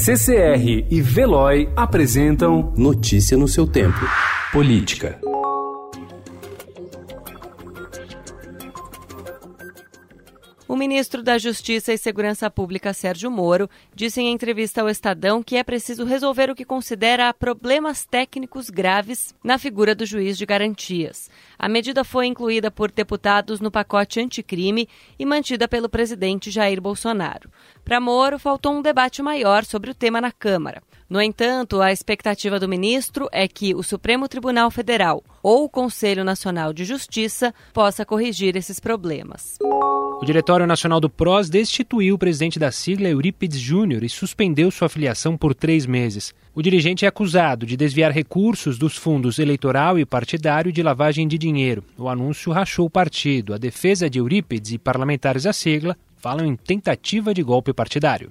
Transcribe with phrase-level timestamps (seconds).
[0.00, 3.98] CCR e Veloy apresentam Notícia no seu tempo.
[4.52, 5.18] Política.
[10.68, 15.56] O ministro da Justiça e Segurança Pública, Sérgio Moro, disse em entrevista ao Estadão que
[15.56, 21.30] é preciso resolver o que considera problemas técnicos graves na figura do juiz de garantias.
[21.58, 24.86] A medida foi incluída por deputados no pacote anticrime
[25.18, 27.50] e mantida pelo presidente Jair Bolsonaro.
[27.82, 30.82] Para Moro, faltou um debate maior sobre o tema na Câmara.
[31.08, 36.22] No entanto, a expectativa do ministro é que o Supremo Tribunal Federal ou o Conselho
[36.22, 39.56] Nacional de Justiça possa corrigir esses problemas.
[39.62, 44.90] O Diretório Nacional do PROS destituiu o presidente da sigla, Eurípides Júnior, e suspendeu sua
[44.90, 46.34] filiação por três meses.
[46.54, 51.38] O dirigente é acusado de desviar recursos dos fundos eleitoral e partidário de lavagem de
[51.38, 51.82] dinheiro.
[51.96, 53.54] O anúncio rachou o partido.
[53.54, 58.28] A defesa de Eurípides e parlamentares da sigla falam em tentativa de golpe partidário.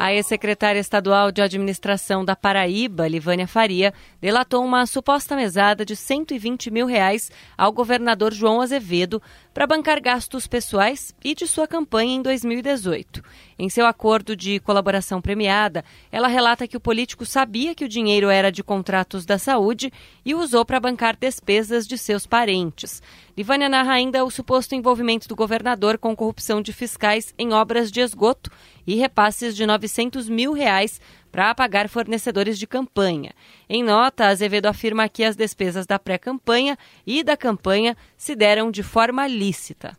[0.00, 6.70] A ex-secretária estadual de administração da Paraíba, Livânia Faria, delatou uma suposta mesada de 120
[6.70, 9.20] mil reais ao governador João Azevedo
[9.58, 13.24] para bancar gastos pessoais e de sua campanha em 2018.
[13.58, 18.28] Em seu acordo de colaboração premiada, ela relata que o político sabia que o dinheiro
[18.28, 19.92] era de contratos da saúde
[20.24, 23.02] e usou para bancar despesas de seus parentes.
[23.36, 27.98] Livânia narra ainda o suposto envolvimento do governador com corrupção de fiscais em obras de
[28.00, 28.52] esgoto
[28.86, 33.32] e repasses de 900 mil reais para pagar fornecedores de campanha.
[33.68, 36.76] Em nota, Azevedo afirma que as despesas da pré-campanha
[37.06, 39.96] e da campanha se deram de forma lícita.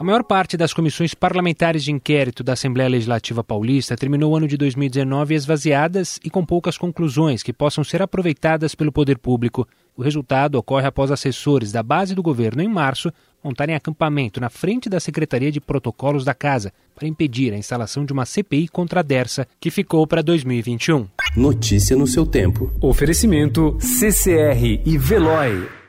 [0.00, 4.48] A maior parte das comissões parlamentares de inquérito da Assembleia Legislativa Paulista terminou o ano
[4.48, 9.68] de 2019 esvaziadas e com poucas conclusões que possam ser aproveitadas pelo poder público.
[9.94, 13.12] O resultado ocorre após assessores da base do governo, em março,
[13.44, 18.14] montarem acampamento na frente da Secretaria de Protocolos da Casa para impedir a instalação de
[18.14, 21.06] uma CPI contra a Dersa, que ficou para 2021.
[21.36, 22.72] Notícia no seu tempo.
[22.80, 25.79] Oferecimento CCR e Veloy.